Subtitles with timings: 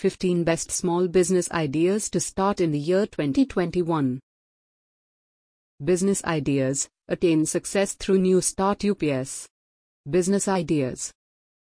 [0.00, 4.18] 15 Best Small Business Ideas to Start in the Year 2021.
[5.84, 9.46] Business Ideas Attain Success Through New Start UPS.
[10.08, 11.12] Business Ideas.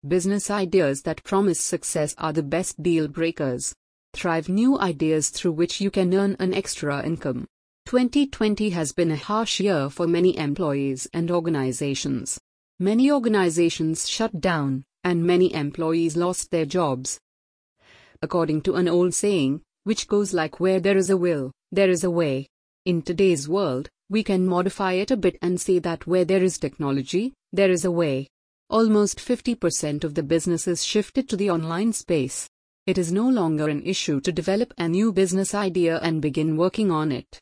[0.07, 3.75] Business ideas that promise success are the best deal breakers.
[4.15, 7.45] Thrive new ideas through which you can earn an extra income.
[7.85, 12.39] 2020 has been a harsh year for many employees and organizations.
[12.79, 17.19] Many organizations shut down, and many employees lost their jobs.
[18.23, 22.05] According to an old saying, which goes like where there is a will, there is
[22.05, 22.47] a way.
[22.85, 26.57] In today's world, we can modify it a bit and say that where there is
[26.57, 28.29] technology, there is a way.
[28.69, 32.47] Almost 50% of the businesses shifted to the online space.
[32.87, 36.91] It is no longer an issue to develop a new business idea and begin working
[36.91, 37.41] on it.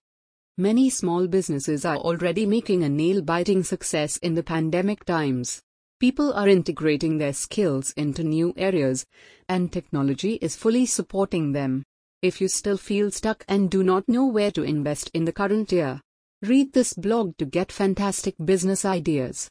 [0.58, 5.62] Many small businesses are already making a nail biting success in the pandemic times.
[6.02, 9.06] People are integrating their skills into new areas,
[9.48, 11.84] and technology is fully supporting them.
[12.24, 15.72] If you still feel stuck and do not know where to invest in the current
[15.72, 16.02] year,
[16.42, 19.48] read this blog to get fantastic business ideas.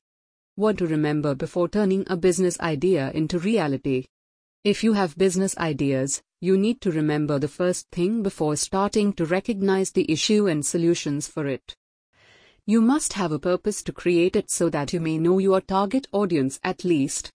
[0.56, 4.06] What to remember before turning a business idea into reality.
[4.64, 9.24] If you have business ideas, you need to remember the first thing before starting to
[9.24, 11.76] recognize the issue and solutions for it.
[12.66, 16.06] You must have a purpose to create it so that you may know your target
[16.12, 17.30] audience at least.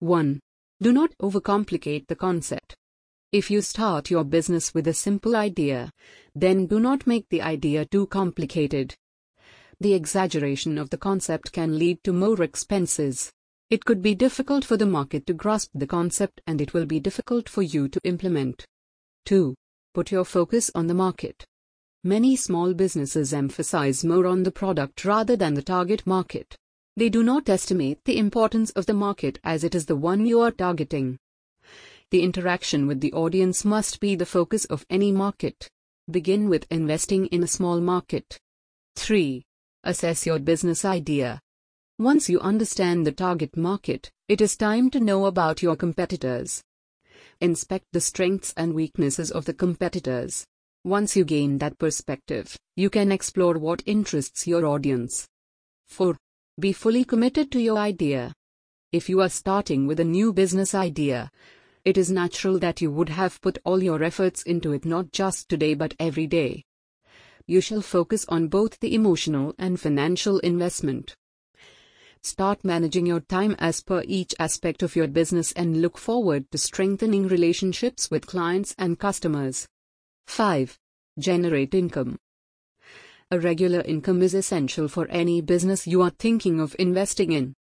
[0.00, 0.40] 1.
[0.80, 2.74] Do not overcomplicate the concept.
[3.32, 5.90] If you start your business with a simple idea,
[6.34, 8.94] then do not make the idea too complicated.
[9.80, 13.32] The exaggeration of the concept can lead to more expenses.
[13.70, 17.00] It could be difficult for the market to grasp the concept and it will be
[17.00, 18.66] difficult for you to implement.
[19.26, 19.54] 2.
[19.94, 21.46] Put your focus on the market.
[22.04, 26.56] Many small businesses emphasize more on the product rather than the target market.
[26.96, 30.40] They do not estimate the importance of the market as it is the one you
[30.40, 31.16] are targeting.
[32.10, 35.70] The interaction with the audience must be the focus of any market.
[36.10, 38.36] Begin with investing in a small market.
[38.96, 39.44] 3.
[39.84, 41.40] Assess your business idea.
[42.00, 46.64] Once you understand the target market, it is time to know about your competitors.
[47.40, 50.44] Inspect the strengths and weaknesses of the competitors.
[50.84, 55.28] Once you gain that perspective, you can explore what interests your audience.
[55.86, 56.16] 4.
[56.58, 58.34] Be fully committed to your idea.
[58.90, 61.30] If you are starting with a new business idea,
[61.84, 65.48] it is natural that you would have put all your efforts into it not just
[65.48, 66.64] today but every day.
[67.46, 71.14] You shall focus on both the emotional and financial investment.
[72.24, 76.58] Start managing your time as per each aspect of your business and look forward to
[76.58, 79.68] strengthening relationships with clients and customers.
[80.26, 80.78] 5.
[81.18, 82.18] Generate income.
[83.30, 87.54] A regular income is essential for any business you are thinking of investing in.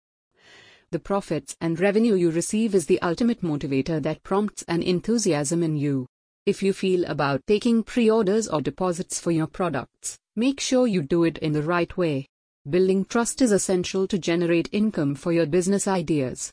[0.92, 5.78] The profits and revenue you receive is the ultimate motivator that prompts an enthusiasm in
[5.78, 6.08] you.
[6.46, 11.02] If you feel about taking pre orders or deposits for your products, make sure you
[11.02, 12.28] do it in the right way.
[12.70, 16.52] Building trust is essential to generate income for your business ideas.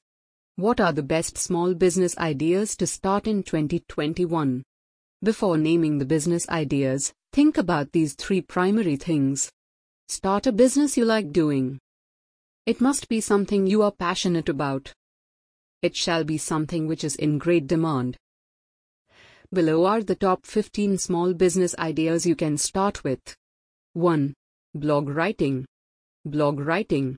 [0.57, 4.63] What are the best small business ideas to start in 2021?
[5.21, 9.51] Before naming the business ideas, think about these three primary things.
[10.07, 11.81] Start a business you like doing.
[12.67, 14.93] It must be something you are passionate about.
[15.83, 18.17] It shall be something which is in great demand.
[19.53, 23.35] Below are the top 15 small business ideas you can start with.
[23.95, 24.35] 1.
[24.75, 25.67] Blog writing.
[26.27, 27.17] Blog writing.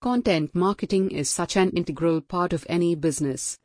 [0.00, 3.56] Content marketing is such an integral part of any business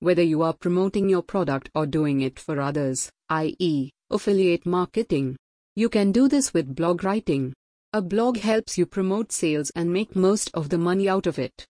[0.00, 5.36] whether you are promoting your product or doing it for others, i.e., affiliate marketing.
[5.76, 7.52] You can do this with blog writing.
[7.92, 11.66] A blog helps you promote sales and make most of the money out of it.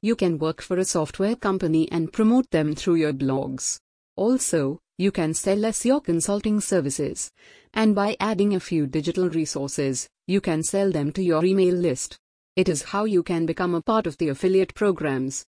[0.00, 3.78] You can work for a software company and promote them through your blogs.
[4.16, 7.30] Also, you can sell SEO consulting services.
[7.72, 12.18] And by adding a few digital resources, you can sell them to your email list.
[12.56, 15.44] It is how you can become a part of the affiliate programs.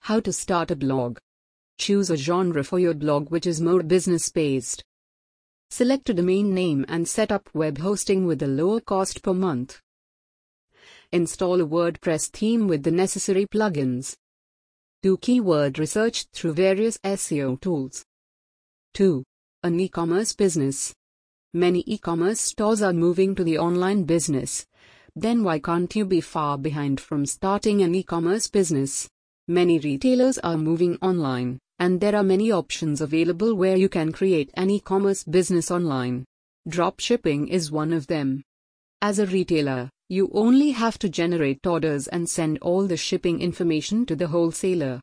[0.00, 1.18] How to start a blog.
[1.78, 4.82] Choose a genre for your blog which is more business based.
[5.68, 9.80] Select a domain name and set up web hosting with a lower cost per month.
[11.12, 14.16] Install a WordPress theme with the necessary plugins.
[15.02, 18.04] Do keyword research through various SEO tools.
[18.94, 19.22] 2.
[19.62, 20.94] An e-commerce business.
[21.52, 24.66] Many e-commerce stores are moving to the online business.
[25.14, 29.08] Then why can't you be far behind from starting an e-commerce business?
[29.50, 34.48] Many retailers are moving online, and there are many options available where you can create
[34.54, 36.24] an e-commerce business online.
[36.68, 38.44] Dropshipping is one of them.
[39.02, 44.06] As a retailer, you only have to generate orders and send all the shipping information
[44.06, 45.00] to the wholesaler.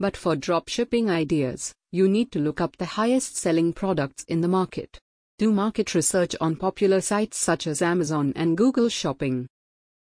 [0.00, 4.48] But for dropshipping ideas, you need to look up the highest selling products in the
[4.48, 4.98] market.
[5.38, 9.46] Do market research on popular sites such as Amazon and Google Shopping.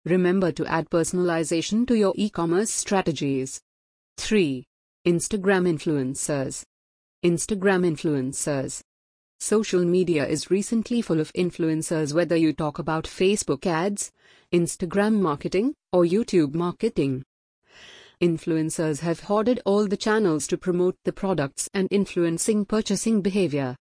[0.06, 3.62] Remember to add personalization to your e commerce strategies.
[4.18, 4.66] 3.
[5.08, 6.64] Instagram influencers.
[7.24, 8.82] Instagram influencers.
[9.40, 14.12] Social media is recently full of influencers, whether you talk about Facebook ads,
[14.54, 17.24] Instagram marketing, or YouTube marketing.
[18.22, 23.78] Influencers have hoarded all the channels to promote the products and influencing purchasing behavior.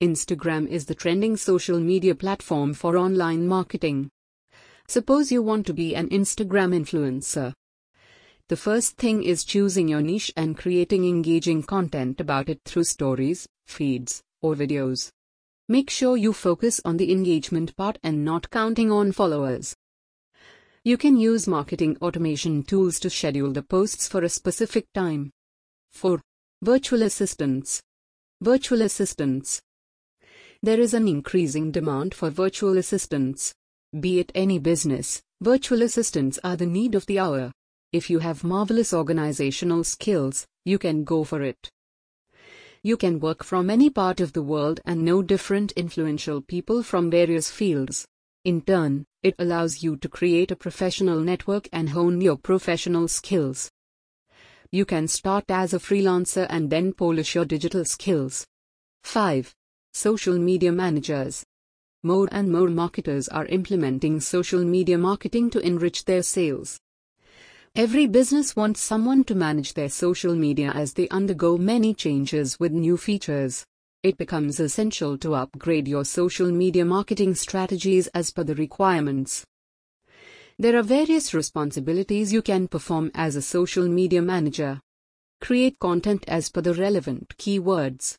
[0.00, 4.10] Instagram is the trending social media platform for online marketing.
[4.88, 7.52] Suppose you want to be an Instagram influencer.
[8.48, 13.46] The first thing is choosing your niche and creating engaging content about it through stories,
[13.66, 15.10] feeds, or videos.
[15.68, 19.76] Make sure you focus on the engagement part and not counting on followers.
[20.84, 25.32] You can use marketing automation tools to schedule the posts for a specific time.
[25.92, 26.18] 4.
[26.62, 27.82] Virtual assistants.
[28.40, 29.60] Virtual assistants.
[30.62, 33.52] There is an increasing demand for virtual assistants.
[33.98, 37.52] Be it any business, virtual assistants are the need of the hour.
[37.90, 41.70] If you have marvelous organizational skills, you can go for it.
[42.82, 47.10] You can work from any part of the world and know different influential people from
[47.10, 48.06] various fields.
[48.44, 53.70] In turn, it allows you to create a professional network and hone your professional skills.
[54.70, 58.46] You can start as a freelancer and then polish your digital skills.
[59.04, 59.54] 5.
[59.94, 61.42] Social media managers.
[62.04, 66.78] More and more marketers are implementing social media marketing to enrich their sales.
[67.74, 72.70] Every business wants someone to manage their social media as they undergo many changes with
[72.70, 73.64] new features.
[74.04, 79.44] It becomes essential to upgrade your social media marketing strategies as per the requirements.
[80.56, 84.80] There are various responsibilities you can perform as a social media manager.
[85.40, 88.16] Create content as per the relevant keywords.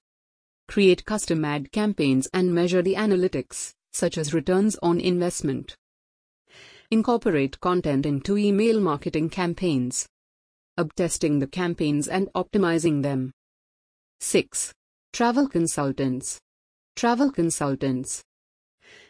[0.69, 5.75] Create custom ad campaigns and measure the analytics, such as returns on investment.
[6.91, 10.07] Incorporate content into email marketing campaigns.
[10.77, 13.31] Up testing the campaigns and optimizing them.
[14.19, 14.71] 6.
[15.11, 16.39] Travel consultants.
[16.95, 18.21] Travel consultants.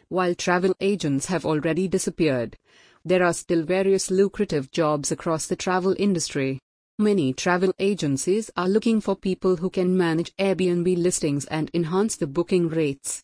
[0.08, 2.56] While travel agents have already disappeared,
[3.04, 6.58] there are still various lucrative jobs across the travel industry.
[7.00, 12.26] Many travel agencies are looking for people who can manage Airbnb listings and enhance the
[12.26, 13.22] booking rates.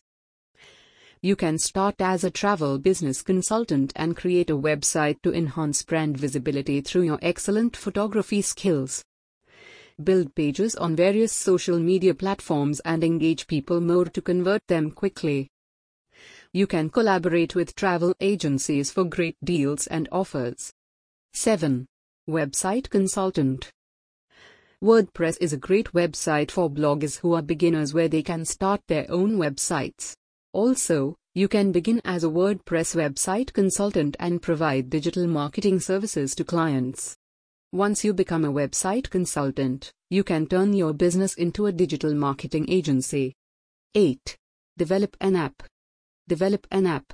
[1.21, 6.17] You can start as a travel business consultant and create a website to enhance brand
[6.17, 9.03] visibility through your excellent photography skills
[10.03, 15.51] build pages on various social media platforms and engage people more to convert them quickly.
[16.51, 20.73] You can collaborate with travel agencies for great deals and offers.
[21.33, 21.85] 7.
[22.29, 23.69] Website Consultant
[24.83, 29.09] WordPress is a great website for bloggers who are beginners where they can start their
[29.09, 30.13] own websites.
[30.51, 36.43] Also, you can begin as a WordPress website consultant and provide digital marketing services to
[36.43, 37.15] clients.
[37.71, 42.65] Once you become a website consultant, you can turn your business into a digital marketing
[42.69, 43.33] agency.
[43.95, 44.35] 8.
[44.75, 45.63] Develop an app.
[46.27, 47.13] Develop an app.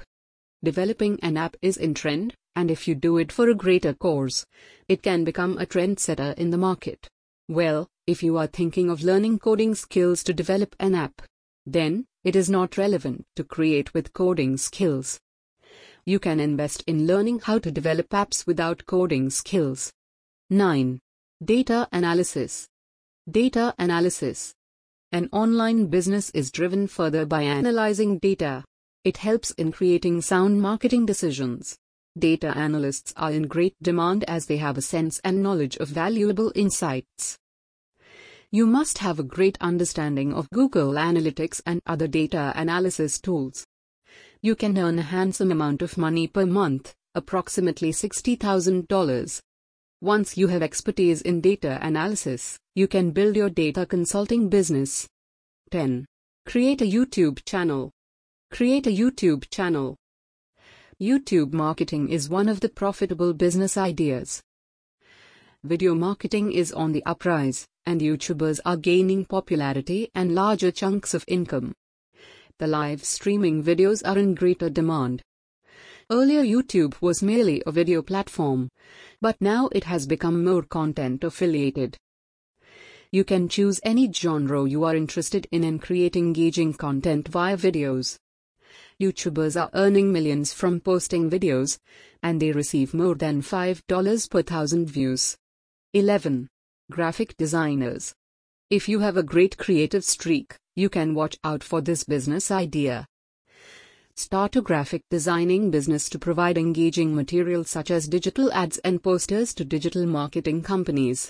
[0.63, 4.45] Developing an app is in trend, and if you do it for a greater cause,
[4.87, 7.07] it can become a trendsetter in the market.
[7.49, 11.21] Well, if you are thinking of learning coding skills to develop an app,
[11.65, 15.19] then it is not relevant to create with coding skills.
[16.05, 19.91] You can invest in learning how to develop apps without coding skills.
[20.49, 20.99] 9.
[21.43, 22.69] Data analysis.
[23.29, 24.53] Data analysis.
[25.11, 28.63] An online business is driven further by analyzing data.
[29.03, 31.77] It helps in creating sound marketing decisions.
[32.17, 36.53] Data analysts are in great demand as they have a sense and knowledge of valuable
[36.55, 37.37] insights.
[38.49, 43.65] You must have a great understanding of Google Analytics and other data analysis tools.
[44.41, 49.41] You can earn a handsome amount of money per month, approximately $60,000.
[50.01, 55.09] Once you have expertise in data analysis, you can build your data consulting business.
[55.71, 56.05] 10.
[56.45, 57.91] Create a YouTube channel.
[58.53, 59.95] Create a YouTube channel.
[61.01, 64.43] YouTube marketing is one of the profitable business ideas.
[65.63, 71.25] Video marketing is on the uprise, and YouTubers are gaining popularity and larger chunks of
[71.27, 71.73] income.
[72.59, 75.23] The live streaming videos are in greater demand.
[76.11, 78.69] Earlier YouTube was merely a video platform,
[79.19, 81.97] but now it has become more content affiliated.
[83.11, 88.19] You can choose any genre you are interested in and create engaging content via videos.
[89.03, 91.77] YouTubers are earning millions from posting videos,
[92.21, 95.35] and they receive more than $5 per thousand views.
[95.93, 96.47] 11.
[96.89, 98.13] Graphic designers.
[98.69, 103.05] If you have a great creative streak, you can watch out for this business idea.
[104.15, 109.53] Start a graphic designing business to provide engaging material such as digital ads and posters
[109.55, 111.29] to digital marketing companies.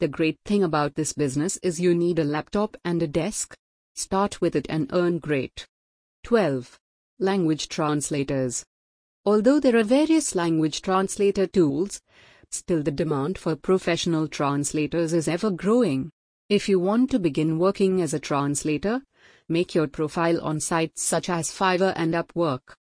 [0.00, 3.54] The great thing about this business is you need a laptop and a desk.
[3.94, 5.66] Start with it and earn great.
[6.28, 6.78] 12.
[7.20, 8.62] Language translators.
[9.24, 12.02] Although there are various language translator tools,
[12.50, 16.10] still the demand for professional translators is ever growing.
[16.50, 19.00] If you want to begin working as a translator,
[19.48, 22.74] make your profile on sites such as Fiverr and Upwork.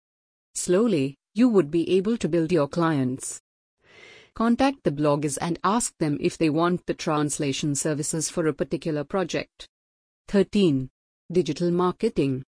[0.54, 3.40] Slowly, you would be able to build your clients.
[4.36, 9.06] Contact the bloggers and ask them if they want the translation services for a particular
[9.06, 9.70] project.
[10.28, 10.90] 13.
[11.32, 12.44] Digital marketing.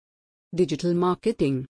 [0.58, 1.68] Digital marketing.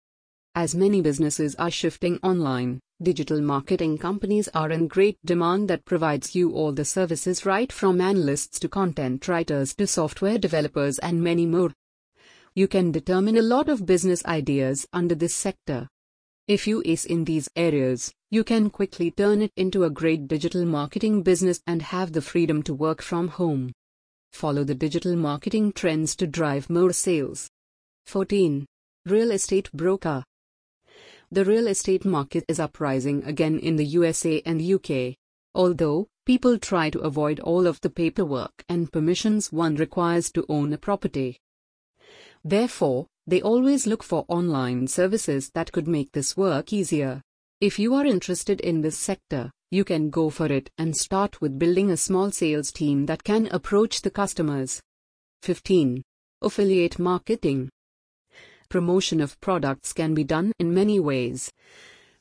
[0.55, 6.33] As many businesses are shifting online, digital marketing companies are in great demand that provides
[6.33, 11.45] you all the services right from analysts to content writers to software developers and many
[11.45, 11.73] more
[12.55, 15.89] you can determine a lot of business ideas under this sector.
[16.47, 20.65] If you ace in these areas, you can quickly turn it into a great digital
[20.65, 23.73] marketing business and have the freedom to work from home.
[24.31, 27.49] Follow the digital marketing trends to drive more sales.
[28.05, 28.65] 14.
[29.09, 30.21] Real estate broker.
[31.31, 35.15] The real estate market is uprising again in the USA and UK.
[35.55, 40.73] Although people try to avoid all of the paperwork and permissions one requires to own
[40.73, 41.39] a property.
[42.43, 47.21] Therefore, they always look for online services that could make this work easier.
[47.61, 51.57] If you are interested in this sector, you can go for it and start with
[51.57, 54.81] building a small sales team that can approach the customers.
[55.43, 56.03] 15.
[56.41, 57.69] Affiliate marketing.
[58.69, 61.53] Promotion of products can be done in many ways.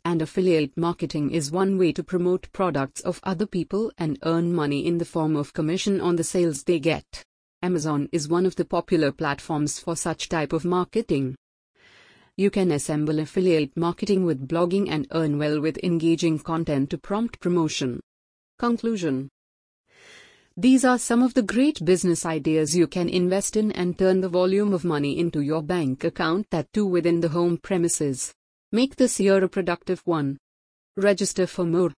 [0.04, 4.86] And affiliate marketing is one way to promote products of other people and earn money
[4.86, 7.24] in the form of commission on the sales they get.
[7.62, 11.34] Amazon is one of the popular platforms for such type of marketing.
[12.36, 17.40] You can assemble affiliate marketing with blogging and earn well with engaging content to prompt
[17.40, 17.98] promotion.
[18.60, 19.30] Conclusion
[20.58, 24.30] These are some of the great business ideas you can invest in and turn the
[24.30, 28.32] volume of money into your bank account that too within the home premises.
[28.72, 30.38] Make this year a productive one.
[30.96, 31.92] Register for more.